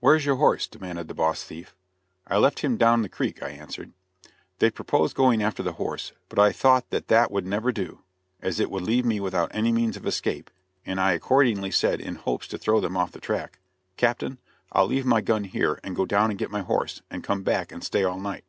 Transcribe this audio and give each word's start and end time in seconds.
"Where's 0.00 0.24
your 0.24 0.36
horse?" 0.36 0.66
demanded 0.66 1.08
the 1.08 1.14
boss 1.14 1.44
thief. 1.44 1.76
"I 2.26 2.38
left 2.38 2.60
him 2.60 2.78
down 2.78 3.02
the 3.02 3.08
creek," 3.10 3.42
I 3.42 3.50
answered. 3.50 3.92
They 4.60 4.70
proposed 4.70 5.14
going 5.14 5.42
after 5.42 5.62
the 5.62 5.74
horse, 5.74 6.12
but 6.30 6.38
I 6.38 6.52
thought 6.52 6.88
that 6.88 7.08
that 7.08 7.30
would 7.30 7.44
never 7.44 7.70
do, 7.70 8.00
as 8.40 8.60
it 8.60 8.70
would 8.70 8.80
leave 8.82 9.04
me 9.04 9.20
without 9.20 9.54
any 9.54 9.70
means 9.70 9.98
of 9.98 10.06
escape, 10.06 10.50
and 10.86 10.98
I 10.98 11.12
accordingly 11.12 11.70
said, 11.70 12.00
in 12.00 12.14
hopes 12.14 12.48
to 12.48 12.56
throw 12.56 12.80
them 12.80 12.96
off 12.96 13.12
the 13.12 13.20
track, 13.20 13.58
"Captain, 13.98 14.38
I'll 14.72 14.86
leave 14.86 15.04
my 15.04 15.20
gun 15.20 15.44
here 15.44 15.80
and 15.84 15.94
go 15.94 16.06
down 16.06 16.30
and 16.30 16.38
get 16.38 16.50
my 16.50 16.62
horse, 16.62 17.02
and 17.10 17.22
come 17.22 17.42
back 17.42 17.70
and 17.70 17.84
stay 17.84 18.04
all 18.04 18.18
night." 18.18 18.44